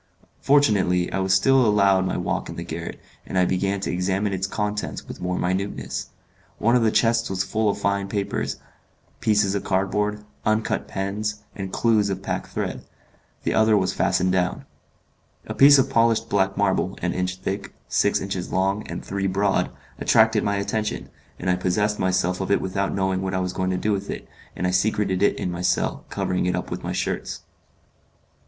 Fortunately, 0.39 1.13
I 1.13 1.19
was 1.19 1.31
still 1.31 1.63
allowed 1.63 2.07
my 2.07 2.17
walk 2.17 2.49
in 2.49 2.55
the 2.55 2.63
garret, 2.63 2.99
and 3.23 3.37
I 3.37 3.45
began 3.45 3.79
to 3.81 3.91
examine 3.91 4.33
its 4.33 4.47
contents 4.47 5.07
with 5.07 5.21
more 5.21 5.37
minuteness. 5.37 6.09
One 6.57 6.75
of 6.75 6.81
the 6.81 6.89
chests 6.89 7.29
was 7.29 7.43
full 7.43 7.69
of 7.69 7.77
fine 7.77 8.07
paper, 8.09 8.43
pieces 9.19 9.53
of 9.53 9.63
cardboard, 9.63 10.23
uncut 10.43 10.87
pens, 10.87 11.43
and 11.55 11.71
clews 11.71 12.09
of 12.09 12.23
pack 12.23 12.47
thread; 12.47 12.83
the 13.43 13.53
other 13.53 13.77
was 13.77 13.93
fastened 13.93 14.31
down. 14.31 14.65
A 15.45 15.53
piece 15.53 15.77
of 15.77 15.87
polished 15.91 16.29
black 16.29 16.57
marble, 16.57 16.97
an 17.03 17.13
inch 17.13 17.35
thick, 17.35 17.71
six 17.87 18.19
inches 18.19 18.51
long, 18.51 18.81
and 18.87 19.05
three 19.05 19.27
broad, 19.27 19.69
attracted 19.99 20.43
my 20.43 20.55
attention, 20.55 21.09
and 21.37 21.47
I 21.47 21.55
possessed 21.55 21.99
myself 21.99 22.41
of 22.41 22.49
it 22.49 22.59
without 22.59 22.95
knowing 22.95 23.21
what 23.21 23.35
I 23.35 23.39
was 23.39 23.53
going 23.53 23.69
to 23.69 23.77
do 23.77 23.91
with 23.91 24.09
it, 24.09 24.27
and 24.55 24.65
I 24.65 24.71
secreted 24.71 25.21
it 25.21 25.37
in 25.37 25.51
my 25.51 25.61
cell, 25.61 26.05
covering 26.09 26.47
it 26.47 26.55
up 26.55 26.71
with 26.71 26.81
my 26.83 26.91
shirts. 26.91 27.41